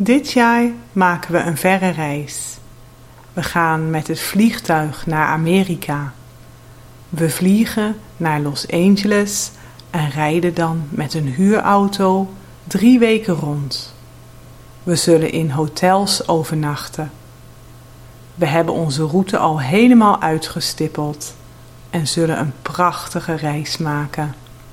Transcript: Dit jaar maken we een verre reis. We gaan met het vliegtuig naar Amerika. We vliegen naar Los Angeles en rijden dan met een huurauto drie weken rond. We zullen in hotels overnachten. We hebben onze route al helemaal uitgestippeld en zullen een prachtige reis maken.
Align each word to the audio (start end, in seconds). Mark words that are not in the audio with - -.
Dit 0.00 0.32
jaar 0.32 0.70
maken 0.92 1.32
we 1.32 1.38
een 1.38 1.56
verre 1.56 1.88
reis. 1.88 2.58
We 3.32 3.42
gaan 3.42 3.90
met 3.90 4.06
het 4.06 4.20
vliegtuig 4.20 5.06
naar 5.06 5.26
Amerika. 5.26 6.12
We 7.08 7.30
vliegen 7.30 7.96
naar 8.16 8.40
Los 8.40 8.70
Angeles 8.70 9.50
en 9.90 10.10
rijden 10.10 10.54
dan 10.54 10.88
met 10.90 11.14
een 11.14 11.26
huurauto 11.26 12.30
drie 12.64 12.98
weken 12.98 13.34
rond. 13.34 13.94
We 14.82 14.96
zullen 14.96 15.32
in 15.32 15.50
hotels 15.50 16.28
overnachten. 16.28 17.10
We 18.34 18.46
hebben 18.46 18.74
onze 18.74 19.04
route 19.04 19.38
al 19.38 19.60
helemaal 19.60 20.20
uitgestippeld 20.20 21.34
en 21.90 22.06
zullen 22.06 22.38
een 22.38 22.52
prachtige 22.62 23.34
reis 23.34 23.76
maken. 23.76 24.34